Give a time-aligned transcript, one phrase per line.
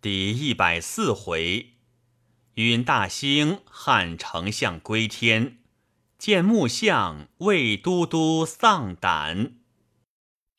[0.00, 1.70] 第一百四回，
[2.54, 5.58] 允大兴汉丞相归天，
[6.16, 9.56] 见木相魏都督丧胆。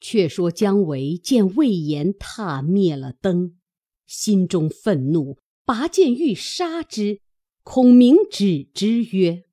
[0.01, 3.55] 却说姜维见魏延踏灭了灯，
[4.05, 7.21] 心中愤怒，拔剑欲杀之。
[7.63, 9.45] 孔明止之曰：“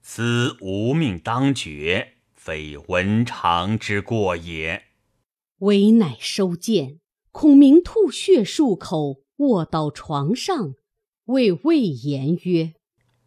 [0.00, 4.84] 此无命当绝，非文常之过也。”
[5.60, 7.00] 唯乃收剑。
[7.30, 10.74] 孔明吐血数口，卧倒床上，
[11.26, 12.74] 谓魏延曰：“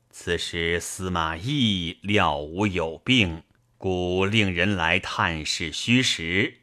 [0.10, 3.44] 此时司马懿料吾有病，
[3.78, 6.56] 故令人来探视虚实。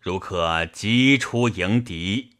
[0.00, 2.30] 如可急出迎敌。”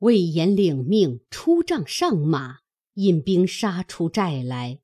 [0.00, 2.58] 魏延领命，出帐上马，
[2.94, 4.80] 引兵杀出寨来。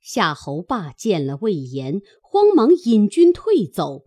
[0.00, 4.06] 夏侯霸见了魏延，慌忙引军退走。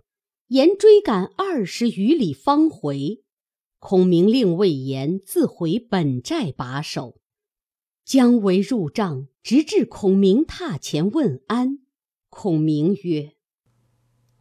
[0.50, 3.24] 延追赶二十余里，方回。
[3.88, 7.22] 孔明令魏延自回本寨把守，
[8.04, 11.78] 姜维入帐，直至孔明榻前问安。
[12.30, 13.34] 孔明曰：“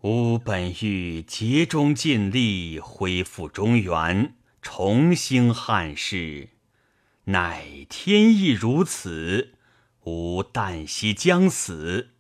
[0.01, 6.49] 吾本欲竭忠尽力，恢复中原，重兴汉室，
[7.25, 9.53] 乃天意如此，
[10.07, 12.13] 吾旦夕将死。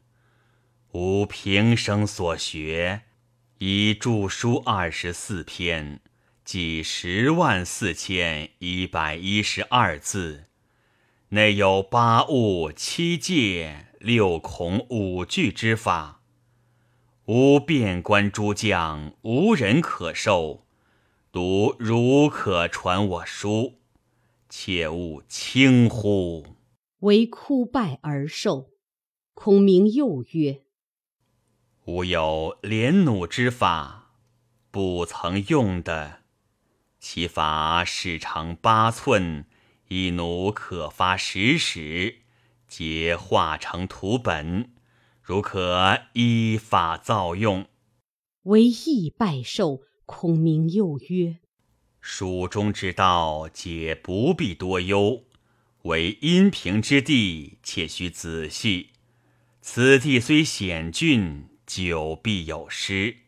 [0.92, 3.04] 吾平生所学，
[3.60, 6.02] 已著书二十四篇。”
[6.44, 10.44] 即十万四千一百一十二字，
[11.30, 16.20] 内有八物、七戒、六孔、五句之法。
[17.24, 20.66] 吾遍观诸将，无人可授，
[21.32, 23.78] 独汝可传我书，
[24.50, 26.58] 切勿轻忽。
[26.98, 28.68] 为哭拜而受。
[29.32, 30.60] 孔明又曰
[31.86, 34.12] ：“吾有连弩之法，
[34.70, 36.20] 不曾用的。”
[37.06, 39.44] 其法时长八寸，
[39.88, 42.20] 一弩可发十矢，
[42.66, 44.70] 皆化成图本。
[45.20, 47.66] 如可依法造用，
[48.44, 49.82] 为义拜受。
[50.06, 51.40] 孔明又曰
[52.00, 55.24] ：“蜀中之道，皆不必多忧。
[55.82, 58.92] 为阴平之地，且须仔细。
[59.60, 63.18] 此地虽险峻，久必有失。”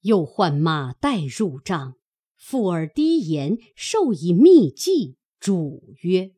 [0.00, 1.96] 又唤马岱入帐。
[2.38, 5.18] 附耳低言，授以秘计。
[5.38, 6.32] 主曰：“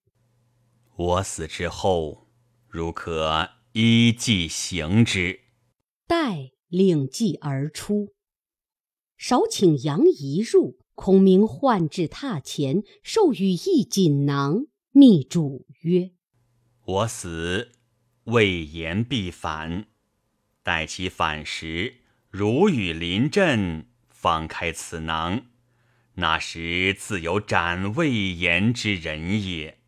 [0.96, 2.28] 我死之后，
[2.68, 5.40] 如可依计行之。”
[6.06, 8.12] 待领计而出，
[9.16, 10.78] 少请杨仪入。
[10.94, 16.10] 孔明唤至榻前，授予一锦囊，密主曰
[16.84, 17.72] ：“我死，
[18.24, 19.86] 魏延必反。
[20.62, 25.46] 待其反时，如与临阵，方开此囊。”
[26.20, 29.78] 那时自有斩魏延之人也。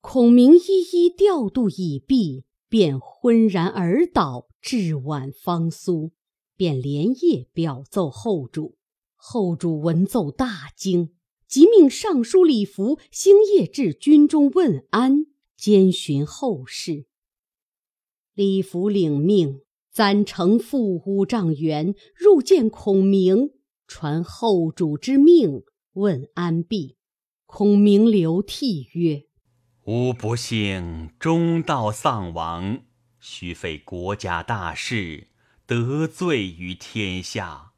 [0.00, 6.12] 孔明一一调度已毕，便昏然而倒，至晚方苏，
[6.56, 8.78] 便连夜表奏后主。
[9.16, 11.12] 后主闻奏大惊，
[11.46, 15.26] 即命尚书李福星夜至军中问安，
[15.56, 17.04] 兼寻后事。
[18.34, 19.60] 李福领命，
[19.92, 23.50] 暂乘副五丈原，入见孔明。
[23.86, 26.96] 传后主之命，问安毕。
[27.46, 29.26] 孔明流涕曰
[29.86, 32.82] ：“吾不幸中道丧亡，
[33.20, 35.28] 须废国家大事，
[35.64, 37.72] 得罪于天下。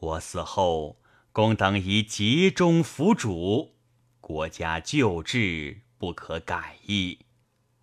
[0.00, 1.00] 我死后，
[1.30, 3.76] 公等宜竭忠服主，
[4.20, 7.20] 国家旧制不可改易。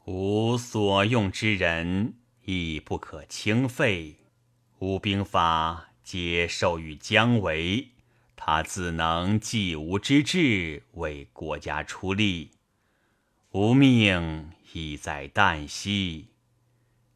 [0.06, 4.18] 吾所用之人亦不可轻废。
[4.80, 7.90] 吾兵法。”皆授予姜维，
[8.36, 12.50] 他自能济吾之志，为国家出力。
[13.52, 16.30] 吾命已在旦夕，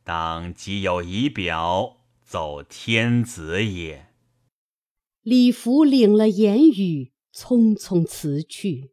[0.03, 4.09] 当即有仪表奏天子也。
[5.24, 8.92] 李福领了言语，匆匆辞去。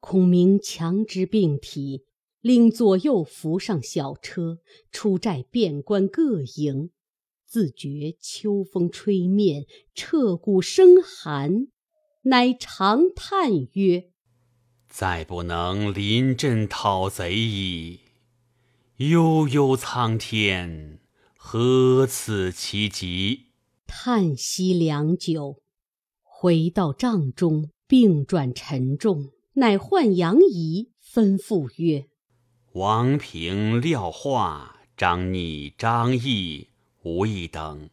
[0.00, 2.04] 孔明强之病体，
[2.42, 4.58] 令左右扶上小车，
[4.92, 6.90] 出寨遍观各营。
[7.54, 9.64] 自觉秋风吹面，
[9.94, 11.68] 彻骨生寒，
[12.22, 14.10] 乃长叹曰
[14.90, 18.00] ：“再不能临阵讨贼矣！
[18.96, 20.98] 悠悠苍天，
[21.36, 23.50] 何此其极？”
[23.86, 25.62] 叹息良久，
[26.24, 32.06] 回到帐中，病转沉重，乃唤杨仪，吩咐曰
[32.74, 36.70] ：“王平、廖化、张逆、张翼。”
[37.04, 37.90] 吴懿等，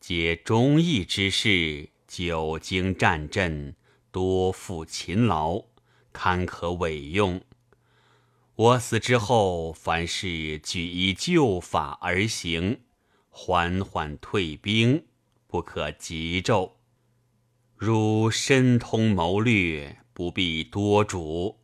[0.00, 3.74] 皆忠义之士，久经战阵，
[4.10, 5.64] 多负勤劳，
[6.10, 7.42] 堪可委用。
[8.54, 12.80] 我死之后，凡事举依旧法而行，
[13.28, 15.04] 缓缓退兵，
[15.46, 16.78] 不可急骤。
[17.76, 21.58] 如深通谋略，不必多嘱。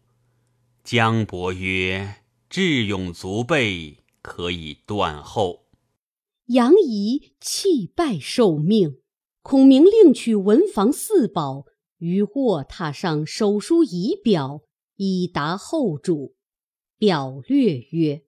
[0.84, 2.16] 姜伯曰
[2.50, 5.64] ：“智勇足备，可以断后。”
[6.50, 8.98] 杨仪弃拜受命。
[9.40, 11.66] 孔明另取文房四宝
[11.98, 14.62] 于卧榻上手书仪表，
[14.96, 16.34] 以答后主。
[16.98, 18.24] 表略曰：“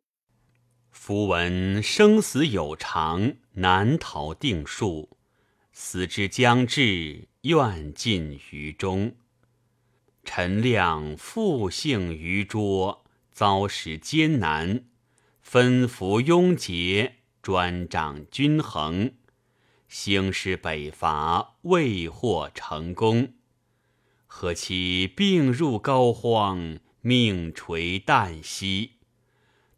[0.92, 5.16] 夫闻生死有常，难逃定数。
[5.72, 9.16] 死之将至，愿尽于中。
[10.22, 14.84] 陈亮复幸于拙，遭时艰难，
[15.40, 19.14] 分服庸节，专掌均衡。”
[19.88, 23.34] 兴师北伐，未获成功。
[24.26, 28.92] 何其病入膏肓，命垂旦夕，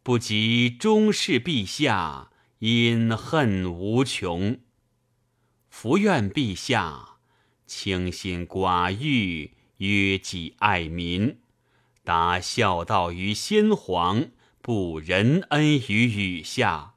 [0.04, 2.30] 不及中士陛下，
[2.60, 4.60] 因恨无穷。
[5.68, 7.16] 伏愿陛下
[7.66, 11.38] 清心寡欲，约己爱民，
[12.04, 14.30] 达孝道于先皇，
[14.62, 16.93] 不仁恩于羽下。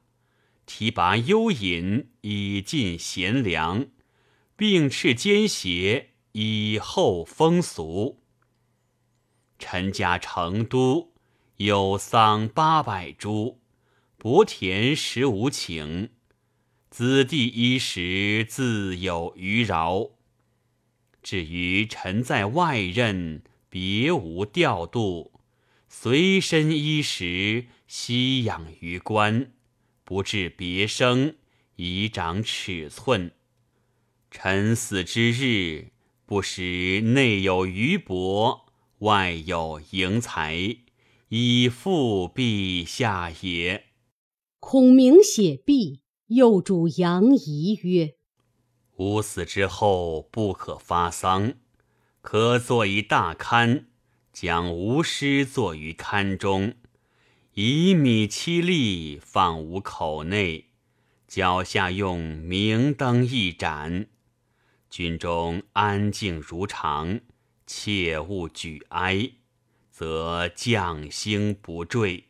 [0.68, 3.86] 提拔幽隐，以尽贤良；
[4.54, 8.20] 并斥奸邪，以厚风俗。
[9.58, 11.14] 臣家成都，
[11.56, 13.58] 有桑八百株，
[14.18, 16.10] 薄田十五顷，
[16.90, 20.10] 子弟衣食自有余饶。
[21.22, 25.32] 至于臣在外任，别无调度，
[25.88, 29.50] 随身衣食，悉养于官。
[30.08, 31.36] 不至别生，
[31.76, 33.30] 以长尺寸。
[34.30, 35.92] 臣死之日，
[36.24, 38.62] 不识内有余帛，
[39.00, 40.78] 外有盈财，
[41.28, 43.84] 以复陛下也。
[44.60, 48.14] 孔明写毕，又嘱杨仪曰
[48.96, 51.52] ：“吾死之后，不可发丧，
[52.22, 53.84] 可作一大龛，
[54.32, 56.72] 将吾师作于龛中。”
[57.60, 60.66] 以米七粒放吾口内，
[61.26, 64.06] 脚下用明灯一盏，
[64.88, 67.18] 军中安静如常，
[67.66, 69.32] 切勿举哀，
[69.90, 72.26] 则将星不坠。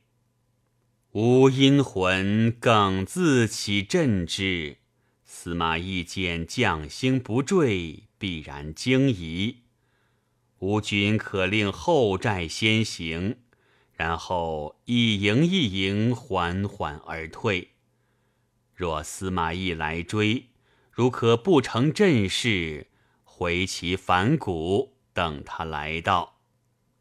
[1.13, 4.79] 吾阴魂更自起振之，
[5.27, 9.57] 司马懿见将星不坠，必然惊疑。
[10.61, 13.37] 吾军可令后寨先行。
[13.99, 17.73] 然后一营一营缓缓而退。
[18.73, 20.51] 若司马懿来追，
[20.93, 22.87] 如可不成阵势，
[23.25, 26.37] 回其反谷，等他来到，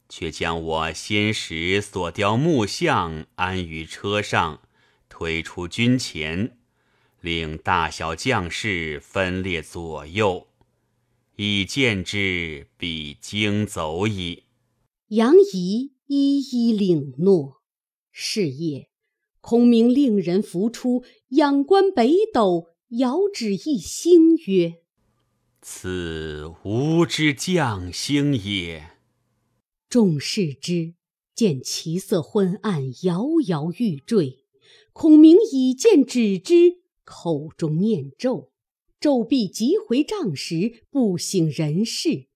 [0.10, 4.62] 却将我先时所雕木像安于车上，
[5.08, 6.58] 推出军前，
[7.22, 10.48] 令大小将士分列左右，
[11.36, 14.46] 以见之，必惊走矣。
[15.10, 15.98] 杨仪。
[16.10, 17.62] 一一领诺。
[18.14, 18.90] 是夜，
[19.42, 24.76] 孔明令人扶出，仰观北斗，遥指一星曰
[25.62, 28.92] ：“此吾之将星也。”
[29.90, 30.94] 众视之，
[31.36, 34.46] 见其色昏暗，摇摇欲坠。
[34.94, 38.54] 孔明以剑指之，口中念咒，
[38.98, 42.28] 咒毕即回帐时，不省人事。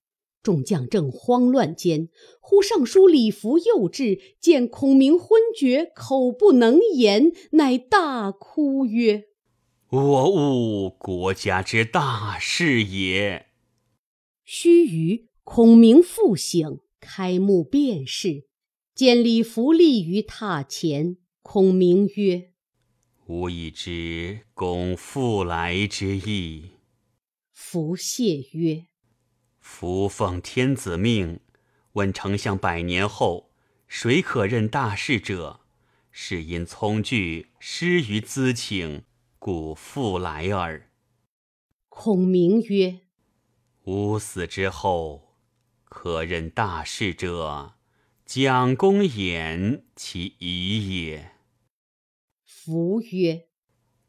[0.43, 9.25] 众将正慌乱间，忽尚书李福又至，见孔明昏厥，口不能言，乃大哭曰
[9.91, 13.47] ：“我误国家之大事也。”
[14.43, 18.45] 须臾，孔明复醒，开目便是，
[18.95, 21.17] 见李福立于榻前。
[21.43, 22.51] 孔明曰
[23.27, 26.71] ：“吾已知公复来之意。”
[27.51, 28.85] 福谢曰。
[29.73, 31.39] 夫奉天子命，
[31.93, 33.51] 问丞相百年后，
[33.87, 35.61] 谁可任大事者？
[36.11, 39.05] 是因聪惧，失于资请，
[39.39, 40.91] 故复来耳。
[41.87, 42.99] 孔明曰
[43.85, 45.37] ：“吾死之后，
[45.85, 47.75] 可任大事者，
[48.25, 51.31] 蒋公衍其遗也。”
[52.43, 53.47] 夫曰：“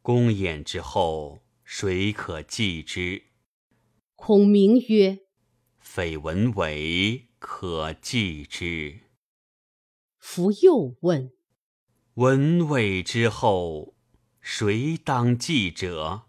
[0.02, 3.22] 公衍之后，谁可继之？”
[4.16, 5.21] 孔明曰。
[5.82, 9.00] 匪文伟可记之。
[10.18, 11.32] 夫又问：
[12.14, 13.94] 文伟之后，
[14.40, 16.22] 谁当继者？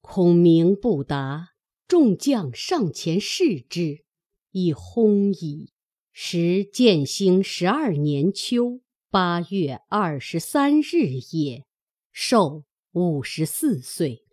[0.00, 1.50] 孔明不答。
[1.86, 4.04] 众将上前视之，
[4.52, 5.72] 已薨矣。
[6.12, 11.64] 时建兴十二年秋八月二十三日夜，
[12.12, 14.24] 寿五十四岁。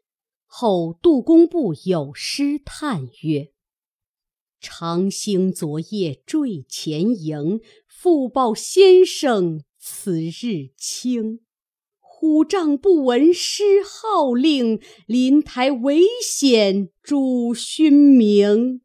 [0.46, 3.52] 后杜工部有诗叹曰
[4.64, 11.42] ：“长星昨夜坠前营，复报先生此日清。
[12.00, 18.80] 虎杖不闻师号令，临台危险主勋名。”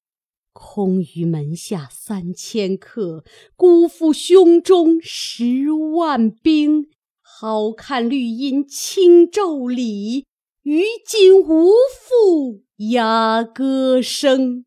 [0.52, 3.22] 空余门下三千客，
[3.54, 6.88] 辜负胸中十万兵。
[7.22, 10.26] 好看绿阴轻骤里，
[10.64, 14.64] 于今无复雅歌声。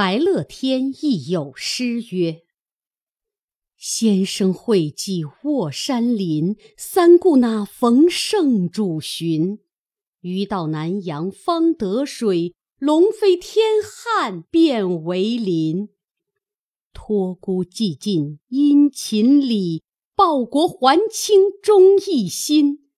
[0.00, 2.40] 白乐天亦有诗曰
[3.76, 9.58] ：“先生会稽卧山林，三顾那逢圣主巡。
[10.22, 15.90] 余到南阳方得水。”龙飞天汉变为林，
[16.94, 19.82] 托孤寂尽殷勤礼，
[20.16, 22.88] 报国还清忠义心。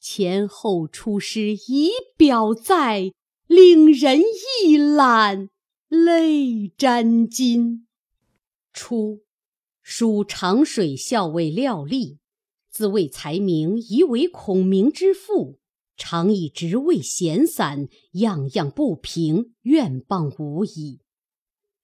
[0.00, 3.12] 前后出师以表在，
[3.46, 4.20] 令人
[4.64, 5.48] 一览
[5.90, 7.84] 泪沾襟。
[8.72, 9.24] 初，
[9.82, 12.20] 属长水校尉廖立，
[12.70, 15.58] 自谓才名，疑为孔明之父。
[15.96, 21.00] 常以职位闲散，样样不平，怨谤无已。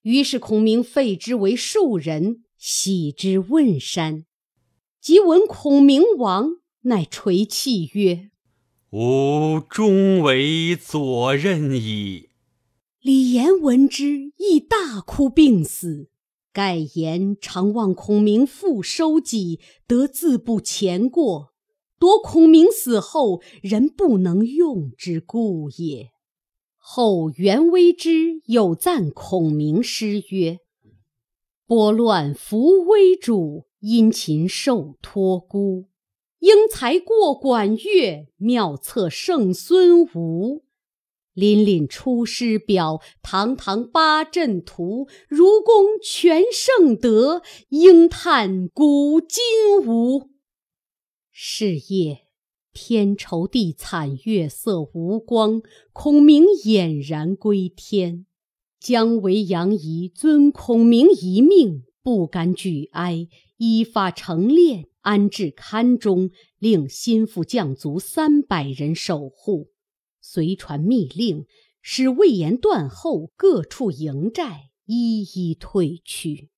[0.03, 4.25] 于是孔明废之为庶人，徙之汶山。
[5.01, 6.51] 即闻孔明亡，
[6.83, 8.31] 乃垂泣曰
[8.91, 12.26] ：“吾终为左任矣。”
[13.07, 16.09] 李严闻之，亦大哭，病死。
[16.53, 21.53] 盖言常望孔明复收己，得自不前过。
[22.01, 26.09] 夺孔明死后，人不能用之故也。
[26.79, 30.59] 后袁威之有赞孔明诗曰
[31.65, 35.87] ：“拨乱扶危主，殷勤受托孤。
[36.41, 40.66] 英才过管乐，妙策胜孙吴。
[41.37, 45.07] 凛凛出师表，堂堂八阵图。
[45.29, 49.43] 如公全胜得，应叹古今
[49.87, 50.31] 无。”
[51.31, 52.23] 是夜，
[52.73, 55.61] 天愁地惨，月色无光。
[55.93, 58.25] 孔明俨然归天，
[58.81, 63.29] 姜维、杨仪尊孔明一命，不敢举哀，
[63.59, 69.73] 依法成殓，安置龛中，令心腹将卒三百人守护。
[70.29, 71.47] 随传密令，
[71.81, 76.51] 使魏延断后，各处营寨一一退去。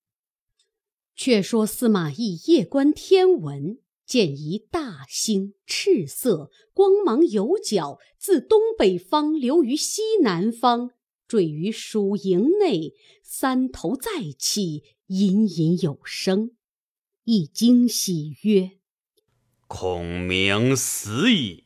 [1.15, 3.77] 却说司马懿夜观天文。
[4.07, 10.89] 见一大星，赤色，光芒有角，自东北方流于西南方，
[11.27, 16.55] 坠于蜀营内，三头再起，隐隐有声。
[17.25, 18.79] 一惊喜曰
[19.67, 21.65] ：“孔明死矣！”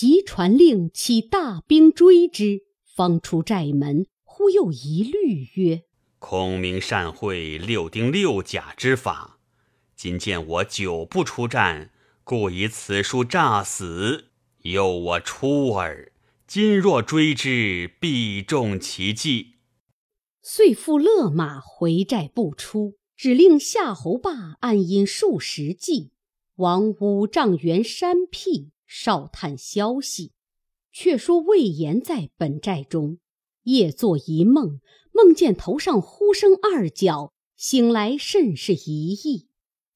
[0.00, 5.82] 即传令起大兵追之，方出寨门，忽又一律曰
[6.18, 9.38] ：“孔明善会六丁六甲之法。”
[9.94, 11.90] 今见我久不出战，
[12.24, 14.30] 故以此书诈死，
[14.62, 16.10] 诱我出耳。
[16.46, 19.56] 今若追之，必中其计。
[20.40, 26.12] 遂复勒马回寨不出，只令夏侯霸暗引数十骑
[26.56, 30.32] 往五丈原山僻哨探消息。
[30.92, 33.20] 却说魏延在本寨中，
[33.62, 34.80] 夜做一梦，
[35.12, 39.46] 梦见头上忽生二角，醒来甚是疑异。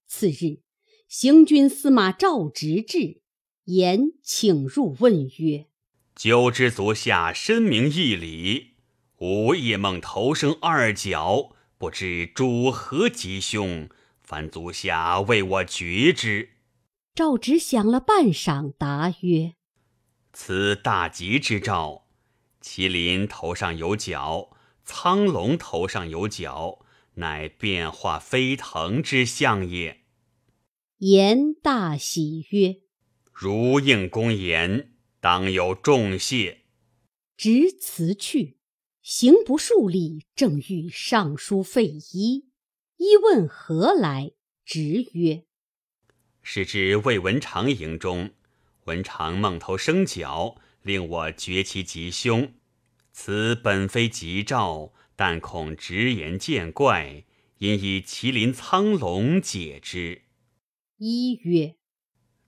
[0.06, 0.60] 次日，
[1.08, 3.22] 行军司马赵直至，
[3.64, 5.66] 言请入问曰
[6.14, 8.74] ：“久知足下深明义理，
[9.18, 13.88] 吾夜梦头生二角，不知主何吉凶？
[14.22, 16.50] 烦足下为我决之。”
[17.14, 19.54] 赵直想了半晌，答曰
[20.34, 22.08] ：“此大吉之兆。
[22.60, 24.50] 麒麟头上有角，
[24.84, 30.00] 苍龙头上有角，乃变化飞腾之象也。”
[30.98, 32.80] 言大喜曰
[33.32, 36.62] ：“如应公言，当有重谢。”
[37.38, 38.58] 执辞去，
[39.02, 42.48] 行不数里，正遇尚书费祎。
[42.96, 44.32] 一问何来，
[44.64, 45.44] 直曰
[46.44, 48.30] ：“是至魏文长营中，
[48.84, 52.52] 文长梦头生角，令我觉其吉凶。
[53.10, 57.24] 此本非吉兆，但恐直言见怪，
[57.58, 60.22] 因以麒麟苍龙解之。”
[60.98, 61.76] 一曰：“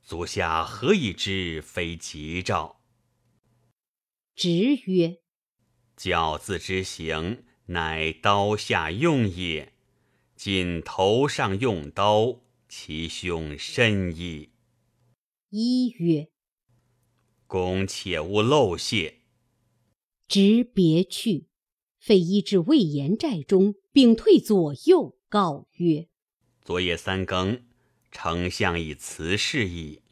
[0.04, 2.82] 足下何以知非吉兆？”
[4.36, 5.16] 直曰
[5.96, 9.72] ：“教字之行，乃刀下用也。
[10.36, 14.50] 今头上用刀，其兄深矣。
[15.50, 16.28] 一曰
[17.46, 19.20] ：“公且勿漏泄。”
[20.28, 21.46] 执别去。
[21.98, 26.06] 费祎至魏延寨中，屏退左右，告曰
[26.62, 27.64] ：“昨夜三更，
[28.12, 30.02] 丞相以辞世矣。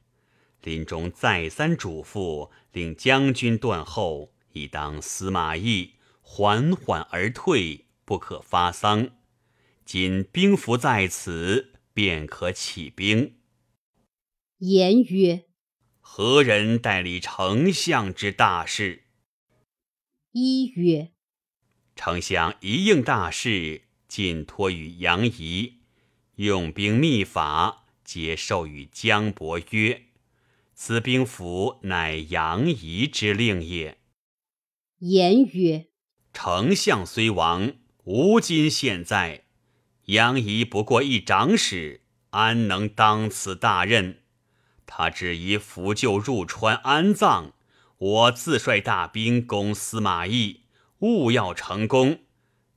[0.63, 9.11] 临终再三嘱咐，令将军断后，以当司马懿缓缓而退，不可发丧。
[9.85, 13.39] 今兵符在此，便可起兵。”
[14.59, 15.45] 言曰
[16.01, 19.05] ：“何人代理丞相之大事？”
[20.33, 21.13] 一曰。
[21.97, 25.81] 丞相一应大事，尽托于杨仪，
[26.35, 30.07] 用兵秘法皆授予姜伯约。
[30.75, 33.99] 此兵符乃杨仪之令也。
[34.99, 35.87] 言曰：
[36.33, 39.44] 丞相虽亡，吾今现在，
[40.07, 44.21] 杨仪不过一长史，安能当此大任？
[44.85, 47.53] 他只宜扶柩入川安葬，
[47.97, 50.65] 我自率大兵攻司马懿。
[51.01, 52.21] 务要成功，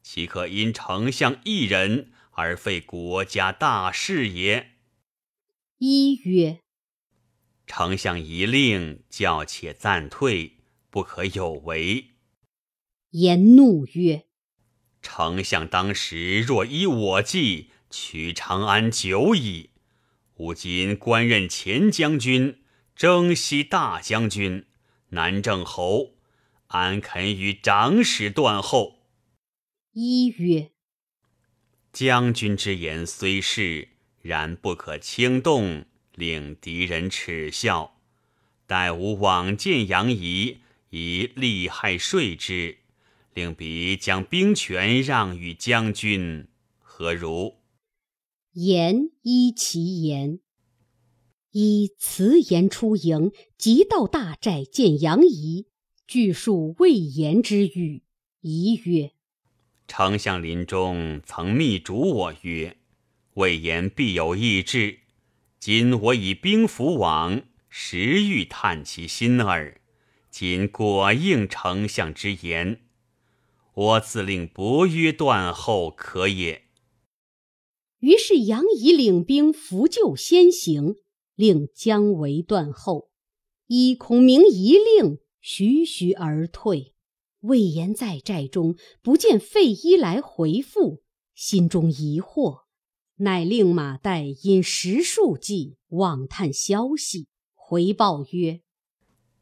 [0.01, 4.71] 岂可因丞相一人而废国家大事也？
[5.77, 6.59] 一曰：
[7.65, 10.57] 丞相一令，教且暂退，
[10.89, 12.11] 不可有违。
[13.11, 14.26] 言怒曰：
[15.09, 19.69] 丞相当时若依我计，取长安久矣。
[20.35, 22.61] 吾今官任前将军、
[22.93, 24.65] 征西大将军、
[25.11, 26.17] 南郑侯。
[26.67, 28.99] 安肯与长史断后？
[29.93, 30.71] 一曰：
[31.93, 33.87] 将军之言虽是，
[34.21, 35.85] 然不可轻动，
[36.15, 37.97] 令敌人耻笑。
[38.65, 40.57] 待吾往见杨仪，
[40.89, 42.79] 以利害说之，
[43.37, 46.47] 令彼将兵权让与将军，
[46.79, 47.57] 何如？
[48.53, 50.39] 言依其言。
[51.51, 55.67] 依辞言出营，即到大寨见杨仪。
[56.07, 58.01] 据述魏延之语，
[58.41, 59.11] 仪曰
[59.87, 62.77] ：“丞相临终曾密嘱我曰
[63.35, 65.01] ：‘魏延必有异志。’
[65.61, 69.79] 今我以兵符往，实欲探其心耳。
[70.31, 72.81] 今果应丞相之言，
[73.77, 76.63] 我自令伯约断后，可也。”
[78.01, 80.95] 于是杨仪领兵扶柩先行，
[81.35, 83.11] 令姜维断后。
[83.67, 85.19] 依孔明一令。
[85.39, 86.93] 徐徐而退，
[87.41, 92.63] 魏延在寨中不见费祎来回复，心中疑惑，
[93.17, 98.59] 乃令马岱引十数骑往探消息，回报曰：“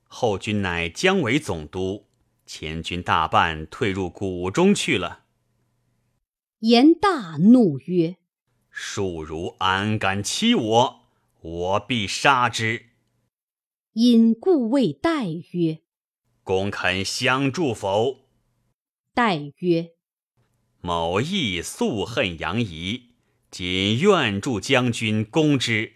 [0.04, 2.05] 后军乃姜维总督，
[2.46, 5.26] 前军大半退入谷中去了。”
[6.60, 8.18] 言大怒曰
[8.72, 11.02] ：“庶如安敢欺我？
[11.42, 12.88] 我必杀之！”
[13.94, 15.82] 因故谓岱曰。
[16.44, 18.28] 公肯相助否？
[19.16, 19.92] 岱曰
[20.82, 23.12] ：“某亦素恨杨仪，
[23.50, 25.94] 仅愿助将军攻之。”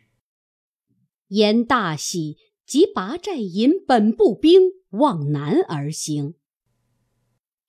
[1.29, 6.35] 言大喜，即拔寨引本部兵往南而行。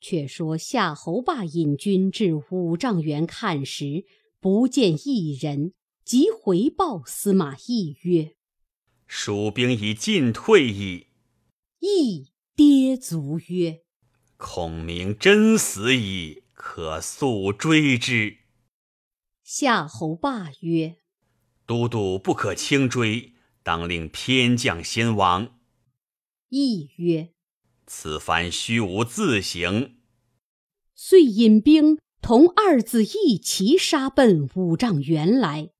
[0.00, 4.04] 却说夏侯霸引军至五丈原看时，
[4.40, 8.34] 不见一人，即回报司马懿曰
[9.06, 11.06] ：“蜀兵已进退矣。”
[11.80, 12.30] 懿。
[12.56, 13.84] 跌足曰
[14.36, 18.36] ：“孔明真死矣，可速追之。”
[19.42, 20.98] 夏侯霸曰
[21.64, 23.32] ：“都督不可轻追，
[23.62, 25.58] 当令偏将先亡。”
[26.50, 27.30] 懿曰
[27.92, 29.96] ：“此番须无自行。”
[30.94, 35.70] 遂引兵同二子一齐杀奔五丈原来，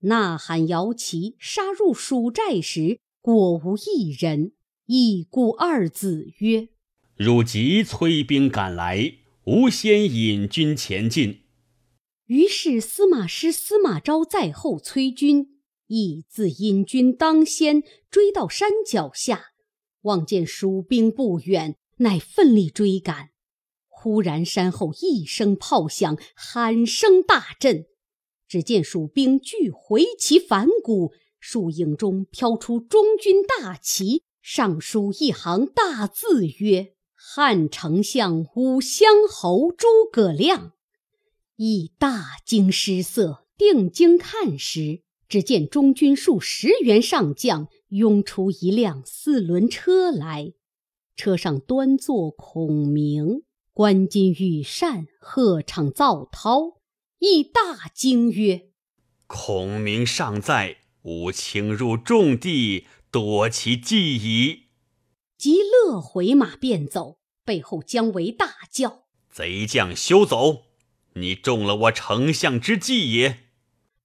[0.00, 4.52] 呐喊摇旗，杀入蜀寨时，果无一人。
[4.86, 6.68] 亦故二子曰
[7.16, 11.42] ：“汝即催兵赶来，吾先引军前进。”
[12.26, 19.51] 于是司马师司马昭在后催军，亦自引军当先，追到山脚下，
[20.02, 23.30] 望见蜀兵不远，乃奋力追赶。
[23.88, 27.86] 忽然山后一声炮响，喊声大震，
[28.48, 34.22] 只见蜀兵俱回旗反鼓，树影中飘出中军大旗。
[34.40, 40.72] 上书一行大字曰：“汉丞相武乡侯诸葛亮。”
[41.54, 50.52] 亦大惊失色，定睛看时，只见中军数十员上将拥出一辆四轮车来，
[51.16, 53.42] 车上端坐孔明、
[53.72, 56.82] 关金羽扇、贺畅、赵涛，
[57.18, 58.72] 亦大惊曰
[59.26, 64.64] ：“孔明尚在，吾请入重地，夺其计矣。”
[65.38, 70.64] 即勒回马便走，背后姜维大叫：“贼将休走！
[71.14, 73.38] 你中了我丞相之计也！”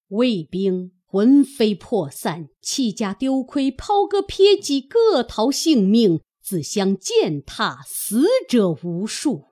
[0.08, 9.46] 魏兵魂飞魄散，弃家丢盔，抛戈撇戟，各逃性命，自相践踏，死者无数。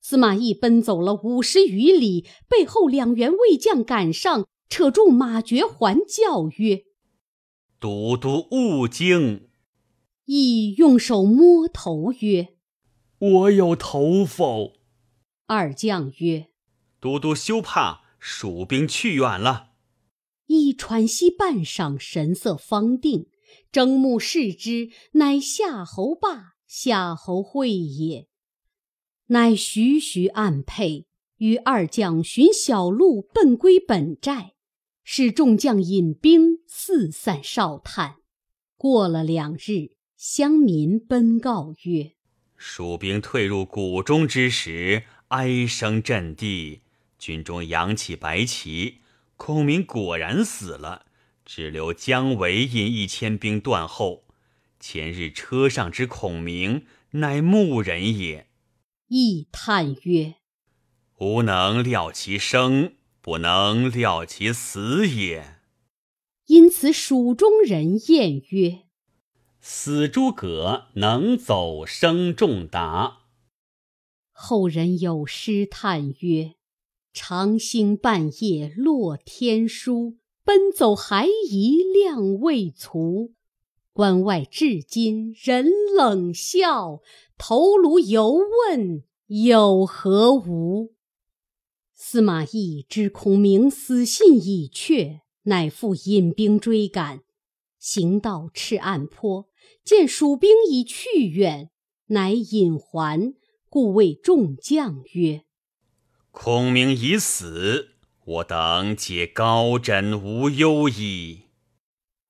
[0.00, 6.84] 司马懿奔走了五十余里，背后两员卫将赶上，扯住马绝，还叫曰
[7.78, 9.50] ：“都督勿惊！”
[10.24, 12.54] 亦用手摸头曰
[13.20, 14.72] ：“我有头否？”
[15.46, 16.46] 二将曰
[16.98, 19.66] ：“都督休怕，蜀兵去远了。”
[20.52, 23.26] 一喘息半晌，神色方定，
[23.70, 28.26] 睁目视之，乃夏侯霸、夏侯会也。
[29.28, 34.54] 乃徐徐暗配，与二将寻小路奔归本寨，
[35.04, 38.16] 使众将引兵四散哨探。
[38.76, 39.92] 过了两日。
[40.16, 42.12] 乡民奔告曰
[42.54, 46.82] ：“蜀兵退入谷中之时，哀声震地，
[47.18, 48.96] 军中扬起白旗。
[49.42, 51.06] 孔明果然死了，
[51.46, 54.26] 只留姜维引一千兵断后。
[54.78, 58.48] 前日车上之孔明，乃牧人也。”
[59.08, 60.34] 亦叹曰
[61.20, 65.56] ：“吾能料其生，不能料其死也。”
[66.48, 68.82] 因此蜀中人谚曰。
[69.62, 73.20] 死诸葛能走生仲达。
[74.32, 76.56] 后人有诗叹曰
[77.12, 83.32] ：“长星半夜落天书，奔走还疑量未足。
[83.92, 87.00] 关外至今人冷笑，
[87.36, 90.92] 头颅犹问有何无？”
[91.92, 97.22] 司马懿知孔明死信已确，乃复引兵追赶。
[97.78, 99.48] 行到赤岸坡，
[99.84, 101.70] 见蜀兵已去远，
[102.06, 103.34] 乃引还，
[103.68, 105.44] 故谓众将曰
[106.30, 107.90] ：“孔明已死，
[108.24, 111.46] 我等皆高枕无忧矣。”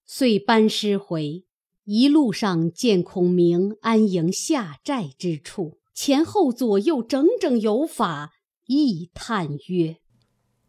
[0.06, 1.44] 遂班师回，
[1.84, 8.32] 一路上见孔明安营下寨之处，前后左右整整有法，
[8.66, 9.98] 亦叹曰：“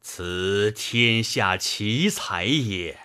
[0.02, 3.00] 此天下奇才也。”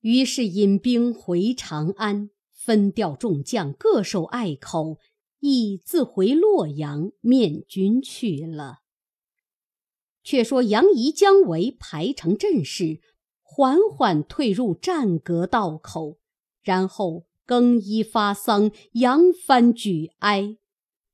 [0.00, 4.98] 于是引兵回长安，分调众将各守隘口，
[5.40, 8.80] 亦自回洛阳面君去了。
[10.22, 13.00] 却说杨仪、姜维排成阵势，
[13.42, 16.18] 缓缓退入战阁道口，
[16.62, 20.58] 然后更衣发丧，扬帆举哀，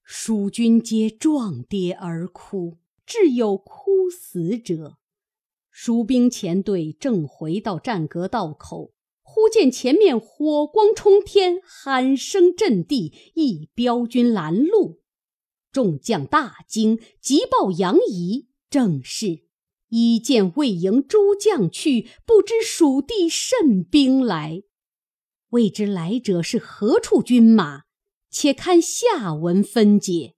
[0.03, 4.97] 蜀军皆壮跌而哭，至有哭死者。
[5.71, 8.94] 蜀兵前队正回到战阁道口，
[9.45, 15.03] 忽见前面火光冲天，喊声震地，一彪军拦路。
[15.71, 18.49] 众将大惊，急报杨仪。
[18.71, 19.45] 正是：
[19.91, 24.63] 一见魏营诸将去，不知蜀地甚兵来。
[25.51, 27.83] 未知来者是何处军马？
[28.31, 30.34] 且看下文分解。